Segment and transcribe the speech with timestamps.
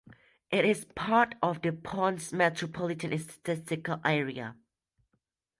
[0.49, 4.55] It is part of the Ponce Metropolitan Statistical Area.